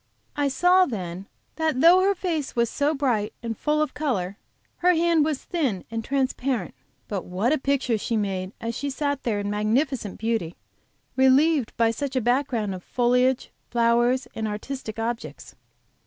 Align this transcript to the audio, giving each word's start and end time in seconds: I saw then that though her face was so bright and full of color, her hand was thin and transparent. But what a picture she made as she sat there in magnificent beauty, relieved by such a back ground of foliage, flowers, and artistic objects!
I 0.35 0.47
saw 0.47 0.87
then 0.87 1.27
that 1.57 1.79
though 1.79 1.99
her 2.01 2.15
face 2.15 2.55
was 2.55 2.71
so 2.71 2.95
bright 2.95 3.33
and 3.43 3.55
full 3.55 3.83
of 3.83 3.93
color, 3.93 4.35
her 4.77 4.95
hand 4.95 5.23
was 5.23 5.43
thin 5.43 5.83
and 5.91 6.03
transparent. 6.03 6.73
But 7.07 7.23
what 7.25 7.53
a 7.53 7.59
picture 7.59 7.99
she 7.99 8.17
made 8.17 8.51
as 8.59 8.73
she 8.75 8.89
sat 8.89 9.21
there 9.21 9.39
in 9.39 9.51
magnificent 9.51 10.17
beauty, 10.17 10.55
relieved 11.15 11.71
by 11.77 11.91
such 11.91 12.15
a 12.15 12.19
back 12.21 12.47
ground 12.47 12.73
of 12.73 12.81
foliage, 12.83 13.51
flowers, 13.69 14.27
and 14.33 14.47
artistic 14.47 14.97
objects! 14.97 15.53